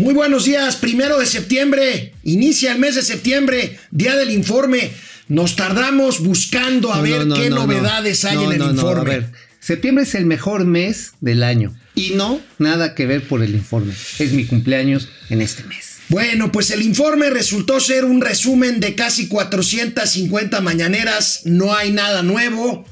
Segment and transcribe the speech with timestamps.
[0.00, 4.92] Muy buenos días, primero de septiembre, inicia el mes de septiembre, día del informe.
[5.28, 9.00] Nos tardamos buscando a ver qué novedades hay en el informe.
[9.00, 13.42] a ver, septiembre es el mejor mes del año y no nada que ver por
[13.42, 13.92] el informe.
[14.18, 15.98] Es mi cumpleaños en este mes.
[16.08, 22.22] Bueno, pues el informe resultó ser un resumen de casi 450 mañaneras, no hay nada
[22.22, 22.86] nuevo.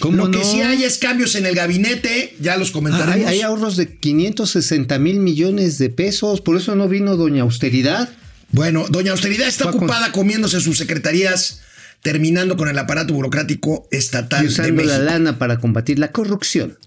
[0.00, 3.28] Lo que sí hay es cambios en el gabinete, ya los comentaremos.
[3.28, 8.10] hay, ahorros de 560 mil millones de pesos, por eso no vino Doña Austeridad.
[8.50, 11.60] Bueno, Doña Austeridad está ocupada comiéndose sus secretarías,
[12.04, 14.44] terminando con el aparato burocrático estatal.
[14.44, 16.78] Y usando de la lana para combatir la corrupción.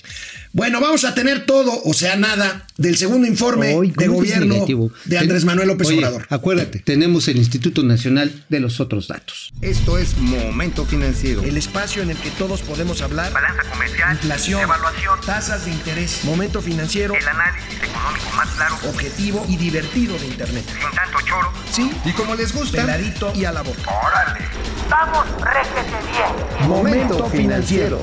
[0.54, 4.66] Bueno, vamos a tener todo, o sea, nada, del segundo informe de gobierno
[5.06, 6.26] de Andrés Manuel López Obrador.
[6.30, 9.52] Acuérdate, tenemos el Instituto Nacional de los Otros Datos.
[9.62, 11.44] Esto es Momento Financiero.
[11.44, 13.32] El espacio en el que todos podemos hablar.
[13.34, 14.14] Balanza comercial.
[14.14, 14.62] Inflación.
[14.62, 15.20] Evaluación.
[15.26, 16.20] Tasas de interés.
[16.24, 17.14] Momento Financiero.
[17.14, 18.76] El análisis económico más claro.
[18.88, 20.64] Objetivo y divertido de Internet.
[20.68, 21.52] Sin tanto choro.
[21.72, 21.92] Sí.
[22.06, 22.81] Y como les gusta.
[22.81, 23.81] Peladito y a la boca.
[23.81, 24.46] ¡Órale!
[24.90, 25.06] ¡Vamos,
[25.44, 26.67] réjete bien!
[26.69, 28.02] Momento Financiero.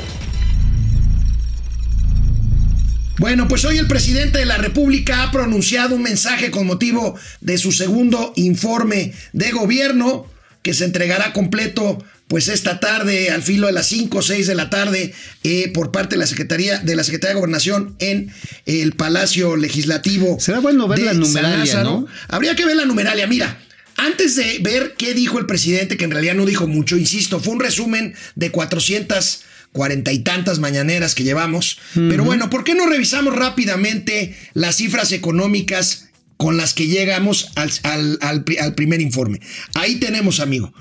[3.18, 7.58] Bueno, pues hoy el presidente de la República ha pronunciado un mensaje con motivo de
[7.58, 10.26] su segundo informe de gobierno
[10.62, 14.54] que se entregará completo pues esta tarde al filo de las 5 o 6 de
[14.54, 18.32] la tarde eh, por parte de la Secretaría de la Secretaría de Gobernación en
[18.66, 20.38] el Palacio Legislativo.
[20.40, 22.06] Será bueno ver la numeralia, ¿no?
[22.28, 23.26] Habría que ver la numeralia.
[23.26, 23.58] Mira,
[23.96, 27.54] antes de ver qué dijo el presidente, que en realidad no dijo mucho, insisto, fue
[27.54, 31.78] un resumen de 400 cuarenta y tantas mañaneras que llevamos.
[31.94, 38.18] Pero bueno, ¿por qué no revisamos rápidamente las cifras económicas con las que llegamos al,
[38.20, 39.40] al, primer informe?
[39.74, 40.72] Ahí tenemos, amigo.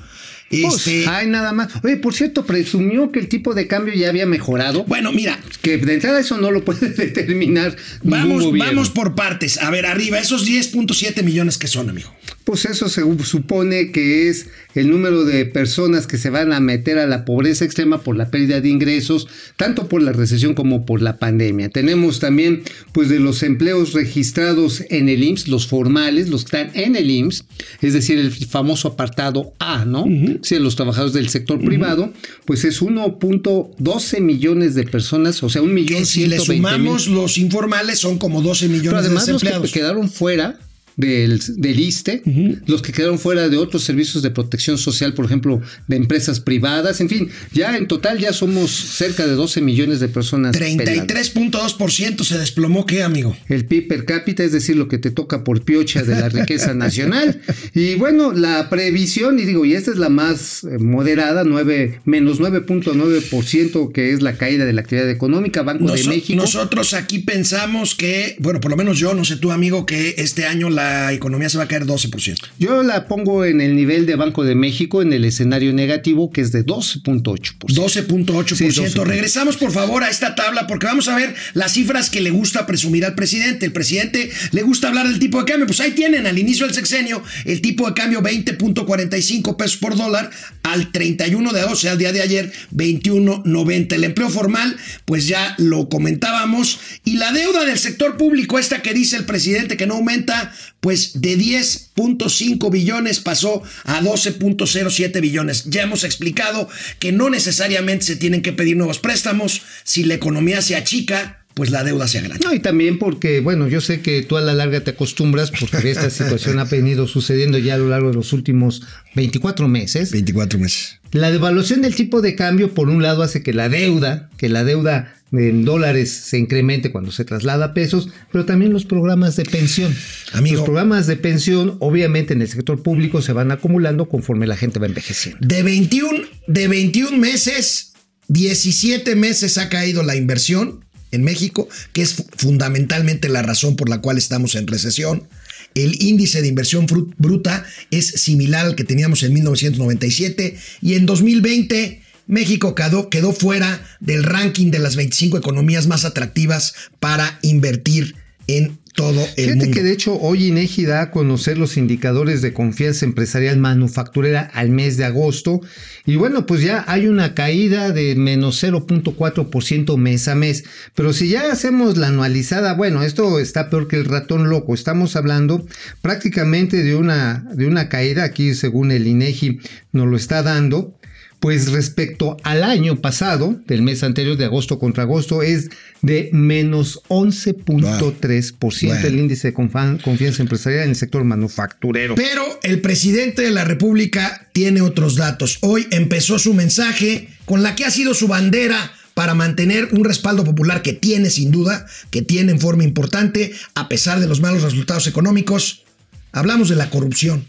[0.62, 1.70] Pues, este, hay nada más.
[1.84, 4.84] Oye, por cierto, presumió que el tipo de cambio ya había mejorado.
[4.86, 5.40] Bueno, mira.
[5.62, 7.76] Que de entrada eso no lo puede determinar.
[8.04, 9.58] Vamos, vamos por partes.
[9.60, 12.14] A ver, arriba, esos 10.7 millones que son, amigo.
[12.44, 16.98] Pues eso se supone que es el número de personas que se van a meter
[17.00, 21.02] a la pobreza extrema por la pérdida de ingresos, tanto por la recesión como por
[21.02, 21.70] la pandemia.
[21.70, 26.72] Tenemos también, pues, de los empleos registrados en el IMSS, los formales, los que están
[26.82, 27.46] en el IMSS,
[27.82, 30.06] es decir, el famoso apartado A, ¿no?
[30.42, 32.12] Si los trabajadores del sector privado,
[32.46, 36.06] pues es 1.12 millones de personas, o sea, un millón.
[36.06, 39.64] si le sumamos los informales, son como 12 millones Pero además, de desempleados.
[39.64, 40.60] Los que quedaron fuera
[40.98, 42.22] del, del ISTE,
[42.66, 47.02] los que quedaron fuera de otros servicios de protección social, por ejemplo, de empresas privadas,
[47.02, 50.56] en fin, ya en total ya somos cerca de 12 millones de personas.
[50.56, 53.36] 33.2% se desplomó, ¿qué, amigo?
[53.50, 56.74] El PIB per cápita, es decir, lo que te toca por piocha de la riqueza
[56.74, 57.42] nacional.
[57.74, 62.40] Y bueno, la previsión, y digo, y esta es la más eh, moderada, 9, menos
[62.40, 66.42] 9.9%, que es la caída de la actividad económica, Banco de México.
[66.42, 70.46] Nosotros aquí pensamos que, bueno, por lo menos yo, no sé tú, amigo, que este
[70.46, 72.38] año la la economía se va a caer 12%.
[72.60, 76.42] Yo la pongo en el nivel de Banco de México, en el escenario negativo, que
[76.42, 77.58] es de 12.8%.
[77.68, 79.04] 12.8%.
[79.04, 82.66] Regresamos, por favor, a esta tabla, porque vamos a ver las cifras que le gusta
[82.66, 83.66] presumir al presidente.
[83.66, 85.68] El presidente le gusta hablar del tipo de cambio.
[85.68, 90.30] Pues ahí tienen, al inicio del sexenio, el tipo de cambio 20.45 pesos por dólar,
[90.64, 93.94] al 31 de agosto, al día de ayer, 21.90.
[93.94, 96.80] El empleo formal, pues ya lo comentábamos.
[97.06, 101.22] Y la deuda del sector público, esta que dice el presidente que no aumenta, pues
[101.22, 105.64] de 10.5 billones pasó a 12.07 billones.
[105.64, 106.68] Ya hemos explicado
[107.00, 109.62] que no necesariamente se tienen que pedir nuevos préstamos.
[109.86, 112.46] Si la economía se achica, pues la deuda se agranda.
[112.46, 115.90] No, y también porque, bueno, yo sé que tú a la larga te acostumbras porque
[115.90, 118.84] esta situación ha venido sucediendo ya a lo largo de los últimos
[119.16, 120.12] 24 meses.
[120.12, 121.00] 24 meses.
[121.14, 124.64] La devaluación del tipo de cambio, por un lado, hace que la deuda, que la
[124.64, 129.46] deuda en dólares se incremente cuando se traslada a pesos, pero también los programas de
[129.46, 129.96] pensión.
[130.34, 134.80] Los programas de pensión, obviamente, en el sector público se van acumulando conforme la gente
[134.80, 135.40] va envejeciendo.
[135.48, 137.94] De 21, de 21 meses,
[138.28, 144.02] 17 meses ha caído la inversión en México, que es fundamentalmente la razón por la
[144.02, 145.28] cual estamos en recesión.
[145.76, 146.86] El índice de inversión
[147.18, 153.84] bruta es similar al que teníamos en 1997 y en 2020 México quedó, quedó fuera
[154.00, 158.16] del ranking de las 25 economías más atractivas para invertir
[158.48, 162.54] en todo el Fíjate que de hecho hoy INEGI da a conocer los indicadores de
[162.54, 165.62] confianza empresarial manufacturera al mes de agosto.
[166.06, 171.30] Y bueno, pues ya hay una caída de menos 0.4% mes a mes, pero si
[171.30, 175.66] ya hacemos la anualizada, bueno, esto está peor que el ratón loco, estamos hablando
[176.02, 179.60] prácticamente de una, de una caída, aquí según el INEGI
[179.92, 181.00] nos lo está dando,
[181.44, 187.02] pues respecto al año pasado, del mes anterior de agosto contra agosto, es de menos
[187.10, 192.16] 11.3% el índice de confianza empresarial en el sector manufacturero.
[192.16, 195.58] Pero el presidente de la República tiene otros datos.
[195.60, 200.46] Hoy empezó su mensaje con la que ha sido su bandera para mantener un respaldo
[200.46, 204.62] popular que tiene sin duda, que tiene en forma importante, a pesar de los malos
[204.62, 205.84] resultados económicos.
[206.32, 207.46] Hablamos de la corrupción.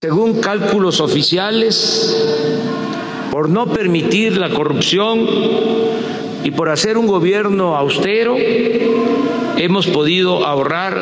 [0.00, 2.14] Según cálculos oficiales,
[3.38, 5.24] por no permitir la corrupción
[6.42, 8.34] y por hacer un gobierno austero,
[9.56, 11.00] hemos podido ahorrar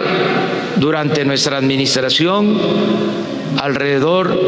[0.77, 2.59] durante nuestra administración
[3.57, 4.39] alrededor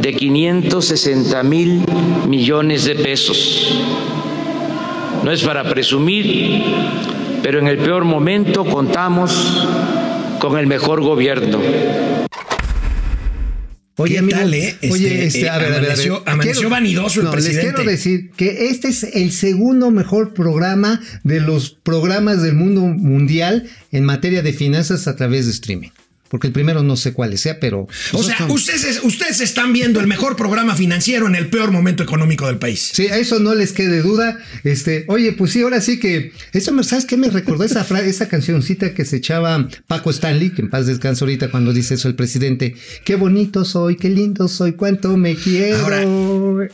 [0.00, 1.84] de 560 mil
[2.26, 3.82] millones de pesos.
[5.22, 6.64] No es para presumir,
[7.42, 9.68] pero en el peor momento contamos
[10.38, 11.58] con el mejor gobierno.
[14.00, 14.76] Oye, amigo, eh?
[14.90, 17.66] oye, este, este, a ver, amaneció, a ver, vanidoso el presidente.
[17.66, 22.80] Les quiero decir que este es el segundo mejor programa de los programas del mundo
[22.80, 25.90] mundial en materia de finanzas a través de streaming
[26.30, 27.88] porque el primero no sé cuál sea, pero...
[28.12, 32.46] O sea, ustedes, ustedes están viendo el mejor programa financiero en el peor momento económico
[32.46, 32.90] del país.
[32.92, 34.38] Sí, a eso no les quede duda.
[34.62, 36.32] Este, oye, pues sí, ahora sí que...
[36.52, 40.70] Eso, ¿sabes qué me recordó esa, esa cancioncita que se echaba Paco Stanley, que en
[40.70, 42.76] paz descansa ahorita cuando dice eso el presidente?
[43.04, 45.78] Qué bonito soy, qué lindo soy, cuánto me quiero.
[45.78, 46.02] Ahora,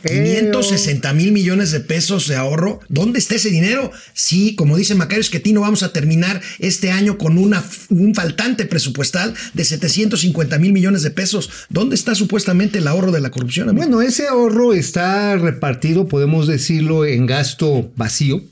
[0.03, 2.79] 560 mil millones de pesos de ahorro.
[2.89, 3.91] ¿Dónde está ese dinero?
[4.13, 9.33] Sí, como dice Macario Esquetino, vamos a terminar este año con una, un faltante presupuestal
[9.53, 11.49] de 750 mil millones de pesos.
[11.69, 13.75] ¿Dónde está supuestamente el ahorro de la corrupción?
[13.75, 18.43] Bueno, ese ahorro está repartido, podemos decirlo, en gasto vacío.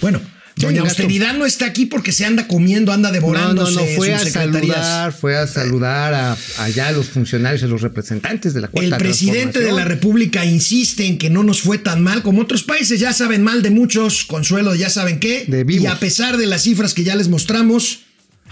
[0.00, 0.20] Bueno,
[0.56, 3.64] Doña Austeridad no está aquí porque se anda comiendo, anda devorando.
[3.64, 7.66] No, no, no, fue a saludar, fue a saludar a, allá a los funcionarios, a
[7.66, 11.62] los representantes de la cuarta El presidente de la República insiste en que no nos
[11.62, 15.46] fue tan mal como otros países, ya saben mal de muchos, Consuelo, ya saben qué.
[15.68, 18.00] y a pesar de las cifras que ya les mostramos,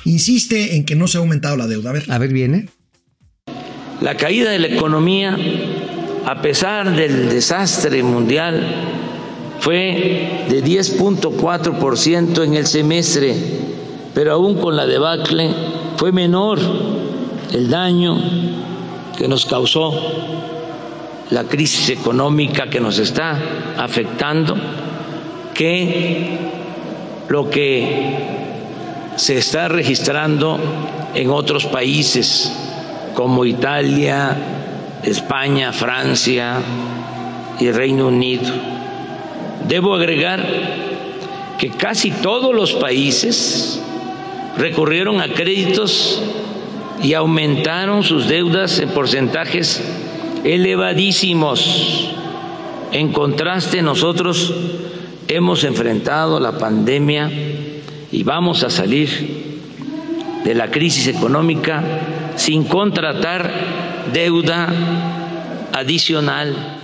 [0.05, 1.91] insiste en que no se ha aumentado la deuda.
[1.91, 2.05] A ver.
[2.09, 2.69] A ver, viene.
[4.01, 5.37] La caída de la economía,
[6.25, 8.63] a pesar del desastre mundial,
[9.61, 13.35] fue de 10.4% en el semestre,
[14.15, 15.51] pero aún con la debacle
[15.97, 16.59] fue menor
[17.53, 18.17] el daño
[19.19, 19.93] que nos causó
[21.29, 23.39] la crisis económica que nos está
[23.77, 24.57] afectando
[25.53, 26.39] que
[27.29, 28.40] lo que
[29.17, 30.59] se está registrando
[31.15, 32.53] en otros países
[33.15, 34.37] como Italia,
[35.03, 36.57] España, Francia
[37.59, 38.53] y Reino Unido.
[39.69, 40.47] Debo agregar
[41.59, 43.81] que casi todos los países
[44.57, 46.23] recurrieron a créditos
[47.03, 49.83] y aumentaron sus deudas en porcentajes
[50.45, 52.11] elevadísimos.
[52.93, 54.53] En contraste, nosotros
[55.29, 57.31] hemos enfrentado la pandemia
[58.13, 59.09] y vamos a salir
[60.45, 61.83] de la crisis económica
[62.37, 63.53] sin contratar
[64.13, 64.69] deuda
[65.73, 66.77] adicional.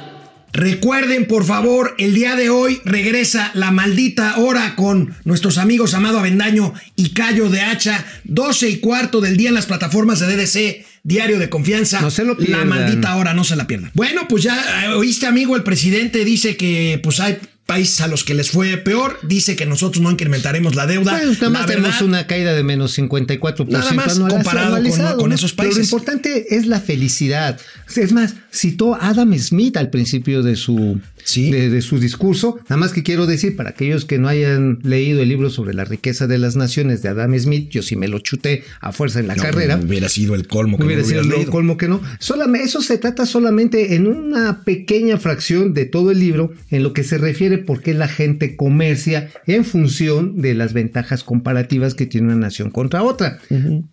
[0.53, 6.19] Recuerden, por favor, el día de hoy regresa la maldita hora con nuestros amigos Amado
[6.19, 10.87] Avendaño y Cayo de Hacha, 12 y cuarto del día en las plataformas de DDC,
[11.03, 12.01] Diario de Confianza.
[12.01, 13.91] No se lo La maldita hora, no se la pierdan.
[13.95, 17.37] Bueno, pues ya eh, oíste, amigo, el presidente dice que pues hay
[17.67, 21.21] países a los que les fue peor, dice que nosotros no incrementaremos la deuda.
[21.21, 24.77] Nada más tenemos una caída de menos 54% nada más comparado
[25.17, 25.75] con, esos países.
[25.75, 27.61] Pero lo importante es la felicidad.
[27.95, 31.01] Es más, citó Adam Smith al principio de su,
[31.35, 32.59] de, su discurso.
[32.65, 35.85] Nada más que quiero decir, para aquellos que no hayan leído el libro sobre la
[35.85, 39.27] riqueza de las naciones de Adam Smith, yo sí me lo chuté a fuerza en
[39.27, 39.81] la carrera.
[39.83, 42.01] hubiera sido el colmo que hubiera sido el colmo que no.
[42.21, 46.93] Solamente, eso se trata solamente en una pequeña fracción de todo el libro en lo
[46.93, 52.07] que se refiere por qué la gente comercia en función de las ventajas comparativas que
[52.07, 53.39] tiene una nación contra otra.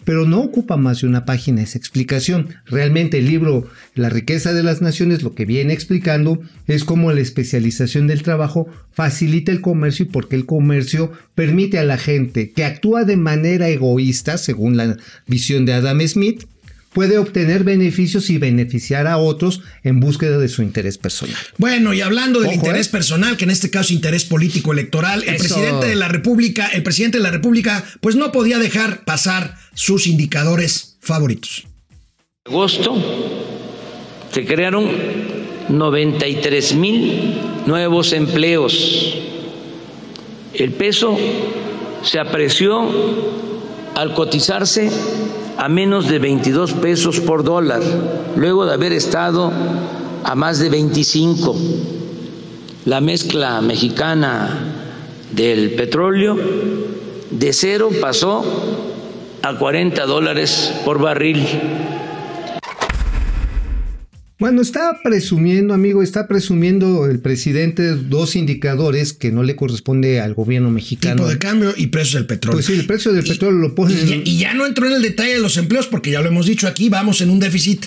[0.03, 2.50] Pero no ocupa más de una página esa explicación.
[2.65, 7.22] Realmente el libro La riqueza de las naciones lo que viene explicando es cómo la
[7.22, 12.51] especialización del trabajo facilita el comercio y por qué el comercio permite a la gente
[12.51, 16.46] que actúa de manera egoísta, según la visión de Adam Smith,
[16.93, 21.38] puede obtener beneficios y beneficiar a otros en búsqueda de su interés personal.
[21.57, 22.91] Bueno, y hablando del interés ¿eh?
[22.91, 27.17] personal, que en este caso interés político electoral, el presidente de la República, el presidente
[27.17, 31.65] de la República, pues no podía dejar pasar sus indicadores favoritos.
[32.45, 32.95] En agosto
[34.31, 34.89] se crearon
[35.69, 37.35] 93 mil
[37.65, 39.15] nuevos empleos.
[40.53, 41.17] El peso
[42.03, 42.88] se apreció
[43.95, 44.89] al cotizarse
[45.57, 47.81] a menos de 22 pesos por dólar,
[48.36, 49.51] luego de haber estado
[50.24, 51.55] a más de 25
[52.86, 54.50] la mezcla mexicana
[55.31, 56.38] del petróleo
[57.31, 58.43] de cero pasó
[59.41, 61.45] a 40 dólares por barril.
[64.40, 70.34] Bueno, está presumiendo, amigo, está presumiendo el presidente dos indicadores que no le corresponde al
[70.34, 71.18] gobierno mexicano.
[71.18, 72.58] Tipo de cambio y precios del petróleo.
[72.58, 73.98] Pues sí, el precio del Y- petróleo lo ponen.
[73.98, 76.28] Y ya, y ya no entró en el detalle de los empleos, porque ya lo
[76.28, 77.86] hemos dicho aquí, vamos en un déficit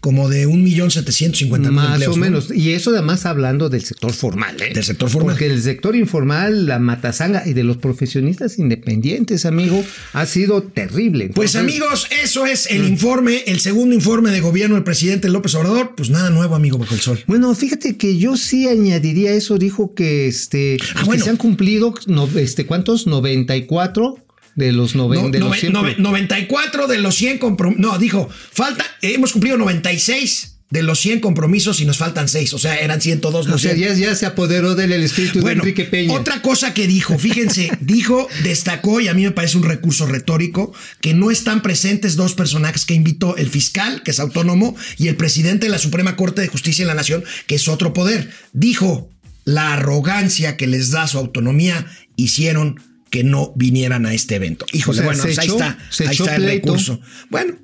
[0.00, 2.12] como de 1.750.000 Más empleos.
[2.14, 2.24] o ¿no?
[2.24, 2.50] menos.
[2.54, 4.72] Y eso además hablando del sector formal, ¿eh?
[4.74, 5.34] Del sector formal.
[5.34, 11.30] Porque el sector informal, la matazanga y de los profesionistas independientes, amigo, ha sido terrible.
[11.34, 12.74] Pues amigos, eso es Mm.
[12.76, 15.94] el informe, el segundo informe de gobierno del presidente López Obrador.
[15.96, 17.18] Pues nada nuevo, amigo, bajo el sol.
[17.26, 21.18] Bueno, fíjate que yo sí añadiría eso, dijo que este Ah, pues, bueno.
[21.20, 23.06] que se han cumplido no, este ¿cuántos?
[23.06, 24.18] 94
[24.56, 27.80] de los, noven- No, de los nove- 100 nove- 94 de los 100 compromisos.
[27.80, 32.54] No, dijo, falta, hemos cumplido 96 de los 100 compromisos y nos faltan 6.
[32.54, 33.80] O sea, eran 102 O sea, 100.
[33.80, 36.12] ya, ya se apoderó del espíritu Bueno, de Enrique Peña.
[36.14, 40.72] otra cosa que dijo, fíjense, dijo, destacó, y a mí me parece un recurso retórico,
[41.00, 45.16] que no están presentes dos personajes que invitó el fiscal, que es autónomo, y el
[45.16, 48.30] presidente de la Suprema Corte de Justicia de la Nación, que es otro poder.
[48.52, 49.10] Dijo,
[49.44, 52.80] la arrogancia que les da su autonomía hicieron
[53.10, 54.66] que no vinieran a este evento.
[54.72, 56.66] Híjole, O sea, bueno, pues ahí echó- está, ahí está el pleito.
[56.68, 57.00] recurso.
[57.28, 57.54] Bueno,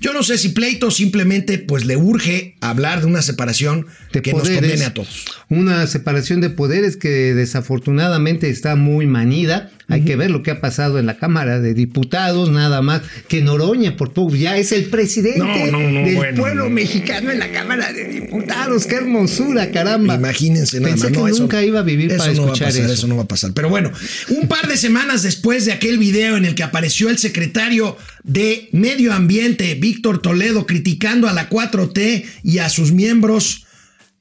[0.00, 4.32] yo no sé si pleito simplemente pues le urge hablar de una separación de que
[4.32, 5.24] nos poderes, conviene a todos.
[5.48, 9.70] Una separación de poderes que desafortunadamente está muy manida.
[9.88, 13.42] Hay que ver lo que ha pasado en la Cámara de Diputados, nada más que
[13.42, 16.70] Noroña, por poco, ya es el presidente No, no, no, del bueno, pueblo no.
[16.70, 18.86] mexicano en la Cámara de Diputados.
[18.86, 20.14] ¡Qué hermosura, caramba!
[20.14, 21.12] Imagínense nada Pensé más.
[21.12, 23.06] que No, eso- nunca iba a vivir eso para no va a escuchar pasar, eso.
[23.08, 23.52] no va a pasar.
[23.52, 23.90] Pero bueno,
[24.30, 28.70] un par de semanas después de aquel video en el que apareció el secretario de
[28.72, 33.63] Medio Ambiente, Víctor Toledo, criticando a la 4T y a sus miembros,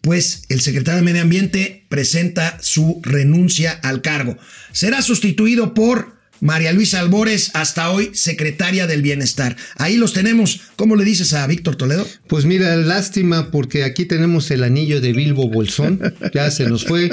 [0.03, 4.37] pues el secretario de Medio Ambiente presenta su renuncia al cargo.
[4.73, 9.55] Será sustituido por María Luisa Albores, hasta hoy secretaria del Bienestar.
[9.77, 10.59] Ahí los tenemos.
[10.75, 12.05] ¿Cómo le dices a Víctor Toledo?
[12.27, 16.01] Pues mira, lástima porque aquí tenemos el anillo de Bilbo Bolsón,
[16.33, 17.09] ya se nos fue.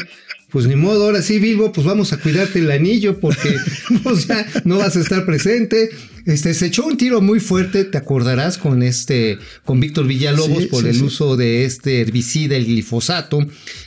[0.50, 3.54] Pues ni modo, ahora sí, Bilbo, pues vamos a cuidarte el anillo porque
[4.02, 5.90] pues ya no vas a estar presente.
[6.26, 10.68] Este, se echó un tiro muy fuerte, te acordarás, con este, con Víctor Villalobos Sí,
[10.68, 11.02] por sí, el sí.
[11.02, 13.46] uso de este herbicida, el glifosato,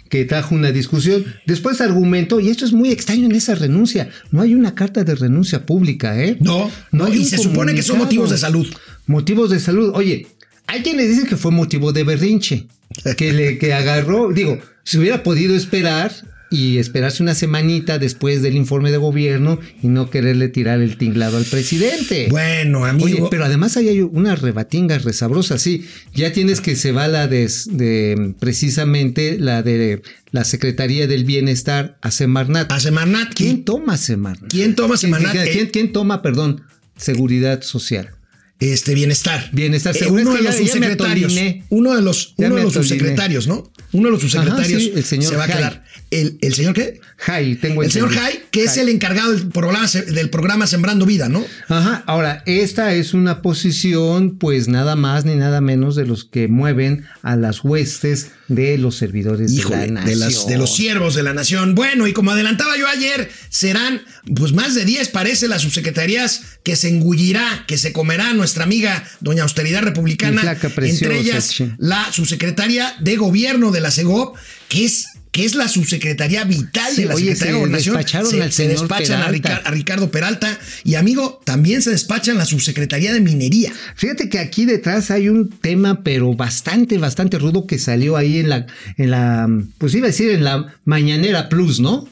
[0.10, 1.26] que trajo una discusión.
[1.46, 5.16] Después argumentó, y esto es muy extraño en esa renuncia, no hay una carta de
[5.16, 6.38] renuncia pública, ¿eh?
[6.40, 8.68] No, no, hay y se supone que son motivos de salud.
[9.06, 9.92] Motivos de salud.
[9.94, 10.28] Oye,
[10.68, 12.68] hay quienes dicen que fue motivo de berrinche,
[13.16, 16.12] que le que agarró, digo, si hubiera podido esperar
[16.54, 21.38] y esperarse una semanita después del informe de gobierno y no quererle tirar el tinglado
[21.38, 22.28] al presidente.
[22.30, 23.06] Bueno, amigo.
[23.06, 25.86] Oye, pero además ahí hay una rebatinga resabrosa, sí.
[26.14, 31.98] Ya tienes que se va la de, de precisamente la de la Secretaría del Bienestar
[32.02, 32.72] a Semarnat.
[32.72, 33.34] a Semarnat.
[33.34, 34.50] ¿Quién toma Semarnat?
[34.52, 35.32] ¿Quién toma Semarnat?
[35.34, 36.62] ¿Quién, quién- quién toma, perdón,
[36.98, 38.12] seguridad social?
[38.60, 39.50] Este bienestar.
[39.52, 39.94] Bienestar.
[39.98, 41.32] Eh, uno es de que ya- ya subsecretarios.
[41.34, 41.64] atoliné.
[41.70, 43.73] Uno de los, Ya uno de los subsecretarios, ¿no?
[43.94, 45.84] Uno de los subsecretarios Ajá, sí, el señor se va a quedar.
[46.12, 47.00] ¿El, el señor qué?
[47.18, 48.12] Jai, tengo El señor.
[48.12, 51.44] Jai, que es el encargado del programa, del programa Sembrando Vida, ¿no?
[51.70, 56.48] Ajá, ahora, esta es una posición, pues nada más ni nada menos de los que
[56.48, 60.20] mueven a las huestes de los servidores Híjole, de la de, nación.
[60.20, 61.76] las, de los siervos de la nación.
[61.76, 64.02] Bueno, y como adelantaba yo ayer, serán
[64.36, 69.04] pues más de 10, parece, las subsecretarías que se engullirá, que se comerá nuestra amiga
[69.20, 70.42] doña Austeridad Republicana.
[70.56, 71.72] Preciosa, entre ellas, sí.
[71.78, 74.38] la subsecretaria de gobierno de la CEGOP,
[74.70, 77.96] que es que es la subsecretaría vital Sí, de la oye, Secretaría se de Gobernación.
[77.98, 80.58] despacharon se, al se señor despachan a, a Ricardo Peralta.
[80.86, 83.74] Y amigo, también se despachan la subsecretaría de Minería.
[83.96, 88.50] Fíjate que aquí detrás hay un tema, pero bastante, bastante rudo que salió ahí en
[88.50, 89.50] la, en la,
[89.80, 92.08] pues iba a decir en la Mañanera Plus, ¿no?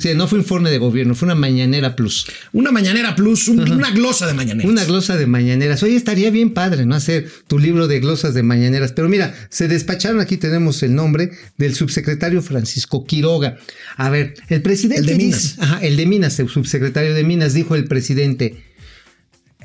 [0.00, 2.26] Sí, no fue informe de gobierno, fue una Mañanera Plus.
[2.52, 4.70] Una mañanera plus, un- una glosa de mañaneras.
[4.70, 5.82] Una glosa de mañaneras.
[5.82, 6.94] Oye, estaría bien padre, ¿no?
[6.94, 8.92] Hacer tu libro de glosas de mañaneras.
[8.92, 13.58] Pero mira, se despacharon, aquí tenemos el nombre del subsecretario Francisco Quiroga.
[13.96, 15.00] A ver, el presidente...
[15.00, 15.56] El de dice- Minas.
[15.58, 18.64] ajá, el de Minas, el subsecretario de Minas, dijo el presidente,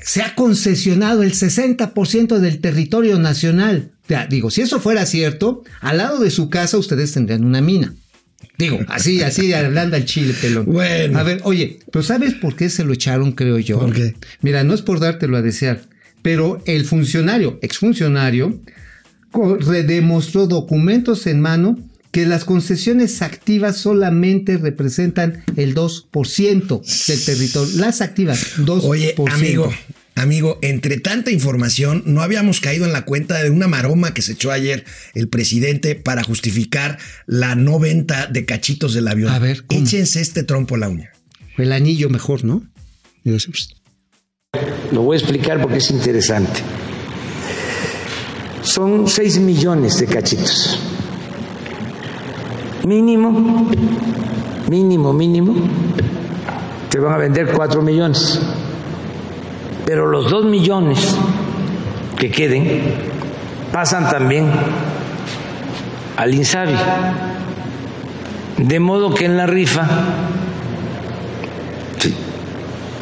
[0.02, 3.92] se ha concesionado el 60% del territorio nacional.
[4.08, 7.94] Ya, digo, si eso fuera cierto, al lado de su casa ustedes tendrían una mina.
[8.58, 10.66] Digo, así, así hablando al chile, pelón.
[10.66, 11.20] Bueno.
[11.20, 13.80] A ver, oye, pero ¿sabes por qué se lo echaron, creo yo?
[13.80, 14.16] ¿Por qué?
[14.42, 15.82] Mira, no es por dártelo a desear,
[16.22, 18.60] pero el funcionario, exfuncionario,
[19.60, 21.78] redemostró documentos en mano
[22.12, 27.78] que las concesiones activas solamente representan el 2% del territorio.
[27.78, 28.80] Las activas, 2%.
[28.84, 29.70] Oye, amigo,
[30.16, 34.32] Amigo, entre tanta información, no habíamos caído en la cuenta de una maroma que se
[34.32, 39.30] echó ayer el presidente para justificar la no venta de cachitos del avión.
[39.34, 39.82] A ver, ¿cómo?
[39.82, 41.12] échense este trompo a la uña.
[41.58, 42.64] El anillo mejor, ¿no?
[44.92, 46.62] Lo voy a explicar porque es interesante.
[48.62, 50.80] Son 6 millones de cachitos.
[52.86, 53.70] Mínimo,
[54.70, 55.56] mínimo, mínimo,
[56.90, 58.40] te van a vender 4 millones.
[59.86, 61.16] Pero los 2 millones
[62.18, 62.82] que queden
[63.72, 64.50] pasan también
[66.18, 66.76] al Insabi.
[68.58, 69.88] De modo que en la rifa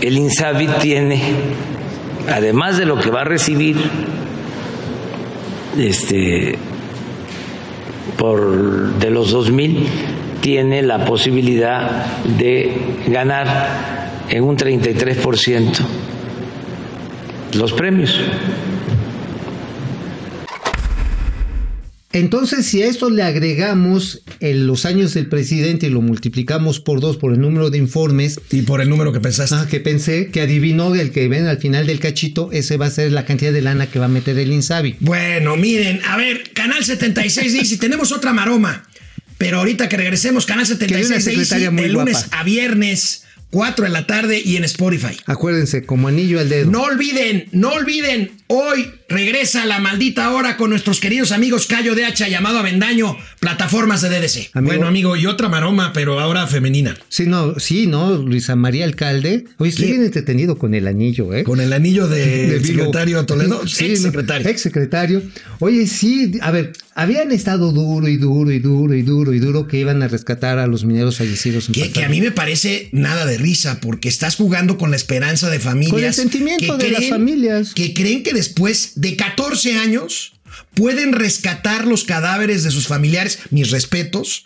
[0.02, 1.22] el Insabi tiene,
[2.30, 3.78] además de lo que va a recibir,
[5.78, 6.58] este,
[8.18, 9.88] por de los 2000,
[10.42, 12.06] tiene la posibilidad
[12.38, 12.76] de
[13.08, 16.03] ganar en un 33%
[17.56, 18.20] los premios.
[22.14, 27.00] Entonces, si a esto le agregamos en los años del presidente y lo multiplicamos por
[27.00, 28.40] dos por el número de informes.
[28.52, 29.56] Y por el número que pensaste.
[29.56, 32.92] Ah, que pensé, que adivinó el que ven al final del cachito, ese va a
[32.92, 34.96] ser la cantidad de lana que va a meter el Insabi.
[35.00, 38.84] Bueno, miren, a ver, Canal 76 dice, tenemos otra maroma.
[39.40, 43.23] Pero ahorita que regresemos, Canal 76 dice, de lunes a viernes.
[43.54, 45.16] 4 de la tarde y en Spotify.
[45.28, 46.72] Acuérdense, como anillo al dedo.
[46.72, 52.06] No olviden, no olviden, hoy regresa la maldita hora con nuestros queridos amigos Cayo de
[52.06, 54.50] Hacha, llamado Avendaño, plataformas de DDC.
[54.54, 54.72] Amigo.
[54.74, 56.96] Bueno, amigo, y otra maroma, pero ahora femenina.
[57.10, 59.46] Sí, no, sí, no, Luisa María Alcalde.
[59.58, 61.44] Oye, estoy bien entretenido con el anillo, ¿eh?
[61.44, 62.66] Con el anillo del De Vigo.
[62.86, 64.48] secretario Toledo, Sí, ex secretario.
[64.50, 65.22] ex secretario.
[65.60, 69.68] Oye, sí, a ver, habían estado duro y duro y duro y duro y duro
[69.68, 72.90] que iban a rescatar a los mineros fallecidos en Que, que a mí me parece
[72.92, 75.92] nada de risa, porque estás jugando con la esperanza de familias.
[75.94, 77.74] Con el sentimiento de las familias.
[77.74, 80.34] Que creen que después de 14 años
[80.74, 84.46] pueden rescatar los cadáveres de sus familiares, mis respetos,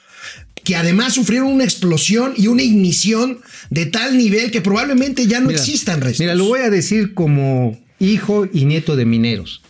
[0.64, 3.40] que además sufrieron una explosión y una ignición
[3.72, 6.20] de tal nivel que probablemente ya no Mira, existan restos.
[6.20, 9.62] Mira, lo voy a decir como hijo y nieto de mineros.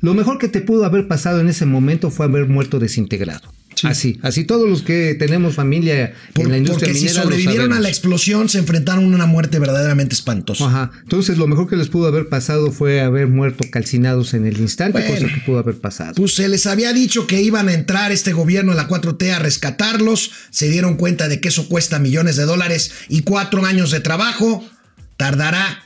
[0.00, 3.52] Lo mejor que te pudo haber pasado en ese momento fue haber muerto desintegrado.
[3.86, 7.30] Así, así todos los que tenemos familia Por- en la industria porque si minera lo
[7.30, 10.66] sobrevivieron a la explosión, se enfrentaron a una muerte verdaderamente espantosa.
[10.66, 10.90] Ajá.
[11.02, 14.98] Entonces, lo mejor que les pudo haber pasado fue haber muerto calcinados en el instante,
[15.00, 15.14] Bueno.
[15.14, 16.14] cosa que pudo haber pasado.
[16.14, 19.38] Pues se les había dicho que iban a entrar este gobierno de la 4T a
[19.38, 24.00] rescatarlos, se dieron cuenta de que eso cuesta millones de dólares y cuatro años de
[24.00, 24.64] trabajo,
[25.16, 25.84] tardará,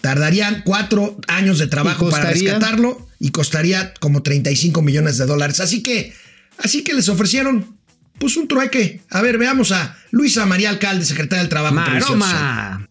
[0.00, 5.60] tardarían cuatro años de trabajo ¿Y para rescatarlo y costaría como 35 millones de dólares.
[5.60, 6.12] Así que,
[6.58, 7.76] así que les ofrecieron,
[8.18, 9.00] pues un trueque.
[9.10, 11.74] A ver, veamos a Luisa María Alcalde, secretaria del Trabajo.
[11.74, 12.88] ¡Maroma!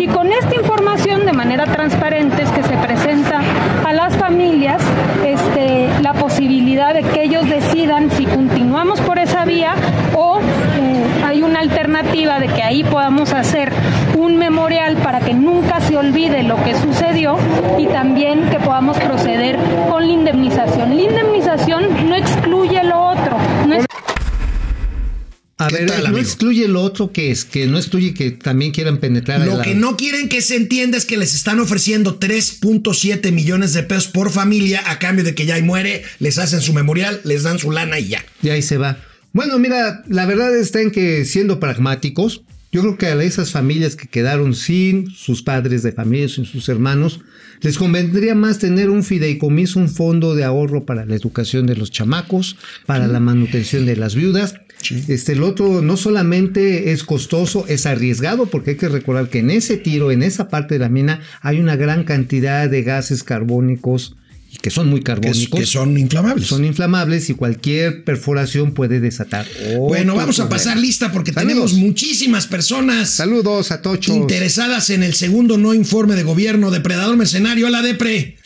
[0.00, 3.40] Y con esta información de manera transparente es que se presenta
[3.84, 4.80] a las familias
[5.26, 9.74] este, la posibilidad de que ellos decidan si continuamos por esa vía
[10.14, 10.40] o
[11.38, 13.70] hay una alternativa de que ahí podamos hacer
[14.16, 17.38] un memorial para que nunca se olvide lo que sucedió
[17.78, 19.56] y también que podamos proceder
[19.88, 20.96] con la indemnización.
[20.96, 23.36] La indemnización no excluye lo otro,
[23.68, 23.84] no es
[25.58, 28.72] A ¿Qué ver, tal, no excluye lo otro que es, que no excluye que también
[28.72, 31.60] quieran penetrar a Lo la- que no quieren que se entienda es que les están
[31.60, 36.38] ofreciendo 3.7 millones de pesos por familia a cambio de que ya y muere, les
[36.38, 38.24] hacen su memorial, les dan su lana y ya.
[38.42, 38.96] Y ahí se va.
[39.32, 43.96] Bueno, mira, la verdad está en que siendo pragmáticos, yo creo que a esas familias
[43.96, 47.20] que quedaron sin sus padres de familia, sin sus hermanos,
[47.60, 51.90] les convendría más tener un fideicomiso, un fondo de ahorro para la educación de los
[51.90, 54.54] chamacos, para la manutención de las viudas.
[55.08, 59.50] Este, el otro no solamente es costoso, es arriesgado, porque hay que recordar que en
[59.50, 64.14] ese tiro, en esa parte de la mina, hay una gran cantidad de gases carbónicos
[64.50, 65.60] y que son muy carbónicos.
[65.60, 66.46] que son inflamables.
[66.48, 69.46] Son inflamables y cualquier perforación puede desatar.
[69.78, 71.48] bueno, vamos a pasar lista porque Saludos.
[71.54, 74.14] tenemos muchísimas personas Saludos a Tocho.
[74.14, 76.70] interesadas en el segundo no informe de gobierno.
[76.70, 78.36] Depredador Mercenario, hola Depre.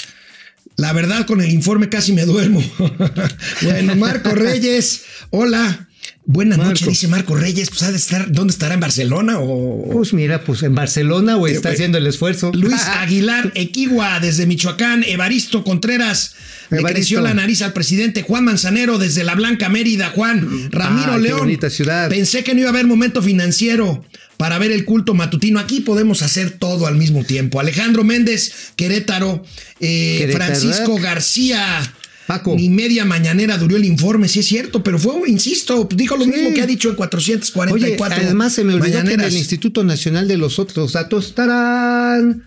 [0.76, 2.62] La verdad, con el informe casi me duermo.
[3.62, 5.88] bueno, Marco Reyes, hola.
[6.24, 7.68] Buenas noches, dice Marco Reyes.
[7.68, 8.74] Pues ha de estar, ¿dónde estará?
[8.74, 12.52] ¿En Barcelona o, Pues mira, pues en Barcelona o está Eh, haciendo el esfuerzo.
[12.54, 16.35] Luis Aguilar Equigua desde Michoacán, Evaristo Contreras.
[16.70, 21.16] Le creció la nariz al presidente Juan Manzanero desde la Blanca Mérida, Juan Ramiro Ah,
[21.16, 21.38] qué León.
[21.40, 22.08] bonita ciudad.
[22.08, 24.04] Pensé que no iba a haber momento financiero
[24.38, 25.58] para ver el culto matutino.
[25.58, 27.61] Aquí podemos hacer todo al mismo tiempo.
[27.61, 29.44] Alejandro Méndez, Querétaro,
[29.80, 30.44] eh, Querétaro.
[30.46, 31.80] Francisco García.
[32.26, 32.54] Paco.
[32.56, 36.30] Ni media mañanera duró el informe, sí es cierto, pero fue, insisto, dijo lo Sí.
[36.30, 39.85] mismo que ha dicho en Oye, 444 además se me olvidó que en el Instituto
[39.85, 42.44] Nacional de los Otros Datos estarán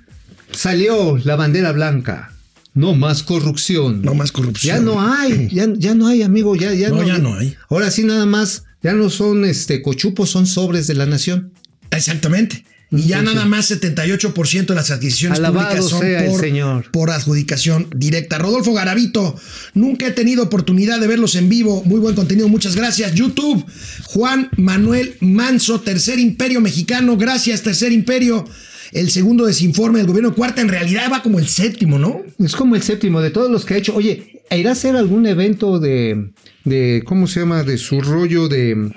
[0.52, 2.32] Salió la bandera blanca.
[2.74, 4.02] No más corrupción.
[4.02, 4.78] No más corrupción.
[4.78, 7.56] Ya no hay, ya, ya no hay, amigo, ya, ya No, ya no hay.
[7.70, 11.52] Ahora sí nada más, ya no son este cochupos, son sobres de la nación.
[11.92, 12.66] Exactamente.
[12.92, 16.92] Y ya nada más 78% de las adquisiciones Alabado públicas son sea el por, Señor.
[16.92, 18.38] por adjudicación directa.
[18.38, 19.36] Rodolfo Garavito,
[19.74, 21.84] nunca he tenido oportunidad de verlos en vivo.
[21.86, 23.14] Muy buen contenido, muchas gracias.
[23.16, 23.66] YouTube,
[24.04, 27.18] Juan Manuel Manso, Tercer Imperio Mexicano.
[27.18, 28.46] Gracias, Tercer Imperio.
[28.92, 32.22] El segundo desinforme del gobierno cuarta, en realidad va como el séptimo, ¿no?
[32.40, 33.96] Es como el séptimo de todos los que ha hecho.
[33.96, 36.30] Oye, ¿irá a hacer algún evento de,
[36.64, 37.64] de ¿cómo se llama?
[37.64, 38.94] De su rollo de,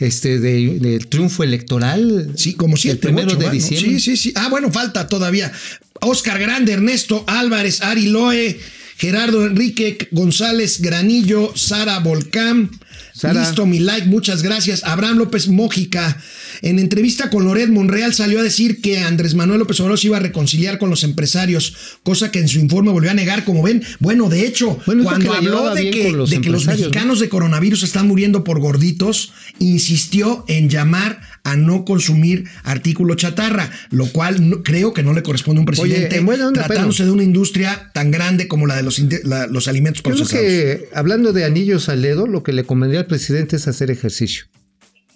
[0.00, 2.32] este, de, del triunfo electoral.
[2.36, 3.90] Sí, como el siete, primero ocho, de diciembre.
[3.90, 4.32] Sí, sí, sí.
[4.34, 5.52] Ah, bueno, falta todavía.
[6.00, 8.58] Oscar Grande, Ernesto Álvarez, Ari Loe,
[8.96, 12.70] Gerardo Enrique González Granillo, Sara Volcán.
[13.14, 13.40] Sara.
[13.40, 14.82] Listo, mi like, muchas gracias.
[14.84, 16.20] Abraham López Mójica.
[16.62, 20.16] En entrevista con Loret Monreal salió a decir que Andrés Manuel López Obrador se iba
[20.18, 23.82] a reconciliar con los empresarios, cosa que en su informe volvió a negar, como ven.
[23.98, 26.86] Bueno, de hecho, Bueno, cuando habló de que, los de que los empresarios, ¿no?
[26.90, 33.70] mexicanos de coronavirus están muriendo por gorditos, insistió en llamar a no consumir artículo chatarra,
[33.90, 37.04] lo cual no- creo que no le corresponde a un presidente en buena onda, tratándose
[37.04, 40.46] de una industria tan grande como la de los, la- los alimentos Creo procesados.
[40.46, 44.44] que, hablando de anillos al dedo, lo que le convendría al presidente es hacer ejercicio.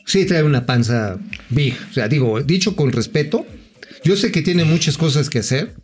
[0.04, 1.18] Sí, trae una panza
[1.50, 1.76] big.
[1.90, 3.46] O sea, digo, dicho con respeto,
[4.04, 5.74] yo sé que tiene muchas cosas que hacer,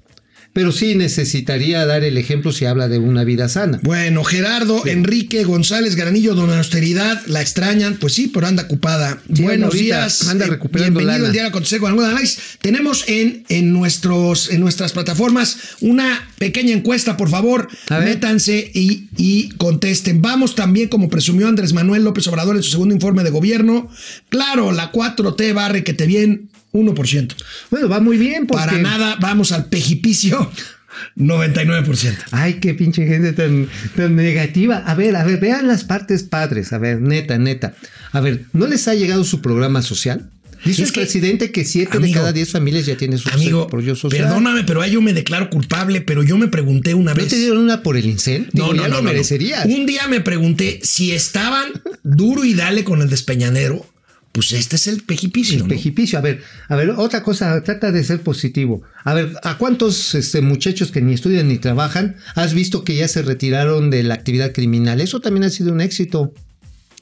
[0.52, 3.78] pero sí necesitaría dar el ejemplo si habla de una vida sana.
[3.82, 9.22] Bueno, Gerardo, Enrique González Granillo, Don Austeridad, la extrañan, pues sí, pero anda ocupada.
[9.32, 11.26] Sí, Buenos días, anda eh, recuperando bienvenido lana.
[11.26, 12.38] al diario Acontecer con algún análisis.
[12.60, 19.50] Tenemos en, en, nuestros, en nuestras plataformas una pequeña encuesta, por favor, métanse y, y
[19.50, 20.20] contesten.
[20.20, 23.88] Vamos también, como presumió Andrés Manuel López Obrador en su segundo informe de gobierno,
[24.28, 27.34] claro, la 4T barre que te bien 1%.
[27.70, 28.64] Bueno, va muy bien porque...
[28.64, 30.50] Para nada, vamos al pejipicio
[31.16, 32.14] 99%.
[32.32, 34.78] Ay, qué pinche gente tan, tan negativa.
[34.78, 36.72] A ver, a ver, vean las partes padres.
[36.72, 37.74] A ver, neta, neta.
[38.12, 40.30] A ver, ¿no les ha llegado su programa social?
[40.64, 43.30] Dice Es el que, presidente que siete de amigo, cada diez familias ya tienen su
[43.30, 44.24] Amigo, apoyo social.
[44.24, 47.28] perdóname, pero ahí yo me declaro culpable, pero yo me pregunté una ¿No vez.
[47.28, 48.48] te dieron una por el incel?
[48.52, 49.64] Digo, ya lo merecerías.
[49.64, 51.68] Un día me pregunté si estaban
[52.02, 53.86] duro y dale con el despeñanero.
[54.32, 55.56] Pues este es el pejipicio.
[55.56, 55.68] El ¿no?
[55.68, 56.18] pejipicio.
[56.18, 58.82] A ver, a ver, otra cosa, trata de ser positivo.
[59.02, 63.08] A ver, ¿a cuántos este, muchachos que ni estudian ni trabajan has visto que ya
[63.08, 65.00] se retiraron de la actividad criminal?
[65.00, 66.32] Eso también ha sido un éxito.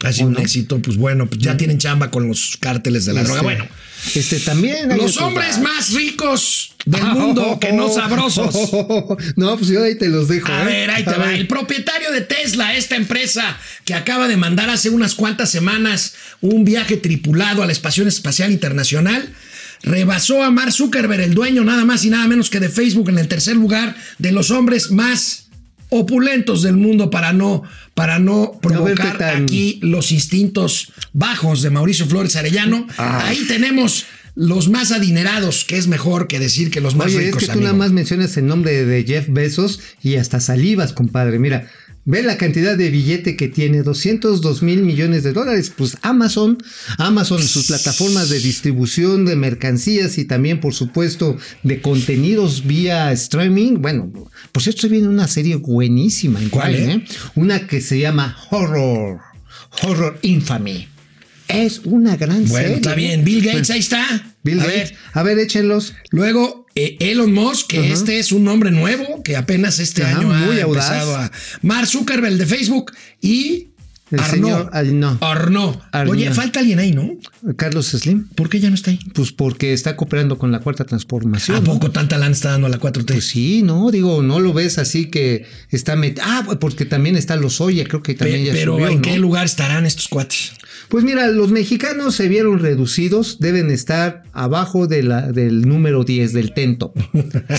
[0.04, 3.14] Ha sido ¿O un éxito, pues bueno, pues ya tienen chamba con los cárteles de
[3.14, 3.42] la Este, droga.
[3.42, 3.66] Bueno,
[4.14, 4.88] Este también.
[4.96, 8.54] los hombres más ricos del mundo que no sabrosos.
[9.34, 10.52] No, pues yo ahí te los dejo.
[10.52, 10.66] A ¿eh?
[10.66, 11.34] ver, ahí te va.
[11.34, 16.64] El propietario de Tesla, esta empresa que acaba de mandar hace unas cuantas semanas un
[16.64, 19.28] viaje tripulado a la Estación Espacial Internacional,
[19.82, 23.18] rebasó a Mark Zuckerberg, el dueño nada más y nada menos que de Facebook, en
[23.18, 25.46] el tercer lugar de los hombres más
[25.90, 27.62] opulentos del mundo para no
[27.98, 32.86] para no provocar aquí los instintos bajos de Mauricio Flores Arellano.
[32.96, 33.24] Ah.
[33.26, 34.06] Ahí tenemos
[34.36, 37.42] los más adinerados, que es mejor que decir que los más Oye, ricos.
[37.42, 37.72] es que tú amigo.
[37.72, 41.40] nada más mencionas el nombre de Jeff Bezos y hasta salivas, compadre.
[41.40, 41.68] Mira,
[42.10, 45.70] ve la cantidad de billete que tiene, 202 mil millones de dólares.
[45.76, 46.56] Pues Amazon,
[46.96, 53.74] Amazon, sus plataformas de distribución de mercancías y también, por supuesto, de contenidos vía streaming.
[53.82, 54.10] Bueno,
[54.52, 56.40] por cierto, estoy viendo una serie buenísima.
[56.40, 57.04] ¿en ¿Cuál, cuál, eh?
[57.34, 59.18] Una que se llama Horror,
[59.82, 60.88] Horror Infamy.
[61.46, 62.76] Es una gran Bueno, serie.
[62.76, 63.22] está bien.
[63.24, 64.34] Bill Gates, ahí está.
[64.42, 64.90] Bill a Gates.
[64.90, 65.94] ver, A ver, échenlos.
[66.10, 70.28] Luego, eh, Elon Musk, que este es un nombre nuevo, que apenas este Ajá, año
[70.28, 70.84] muy ha audaz.
[70.86, 71.30] empezado a...
[71.62, 73.68] Mark Zuckerberg, de Facebook, y
[74.10, 74.68] El Arnaud.
[74.72, 75.16] Arnaud.
[75.20, 75.76] Arnaud.
[76.08, 77.10] Oye, falta alguien ahí, ¿no?
[77.56, 78.28] Carlos Slim.
[78.34, 78.98] ¿Por qué ya no está ahí?
[79.12, 81.56] Pues porque está cooperando con la cuarta transformación.
[81.56, 81.66] ¿A ¿no?
[81.66, 83.04] poco tanta lana está dando a la 4T?
[83.04, 86.22] Pues sí, no, digo, no lo ves así que está metido.
[86.26, 89.02] Ah, porque también está Lozoya, creo que Pe- también ya pero subió, ¿en ¿no?
[89.02, 90.52] qué lugar estarán estos cuates?
[90.88, 96.32] Pues mira, los mexicanos se vieron reducidos, deben estar abajo de la, del número 10
[96.32, 96.94] del tento.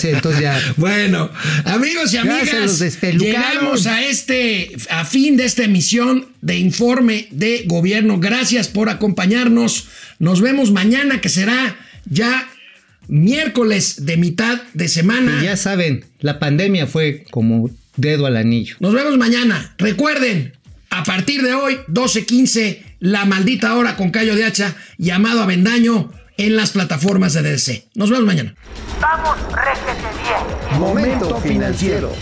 [0.00, 0.60] Sí, entonces ya.
[0.76, 1.30] Bueno,
[1.64, 8.18] amigos y amigas, llegamos a este a fin de esta emisión de informe de gobierno.
[8.18, 9.88] Gracias por acompañarnos.
[10.18, 12.48] Nos vemos mañana que será ya
[13.08, 15.38] miércoles de mitad de semana.
[15.40, 18.76] Y ya saben, la pandemia fue como dedo al anillo.
[18.80, 19.74] Nos vemos mañana.
[19.78, 20.52] Recuerden,
[20.90, 26.12] a partir de hoy, 12.15, La Maldita Hora con Cayo de Hacha y Amado Avendaño
[26.36, 27.88] en las plataformas de DDC.
[27.94, 28.54] Nos vemos mañana.
[29.00, 30.80] Vamos, réjete bien.
[30.80, 32.12] Momento financiero.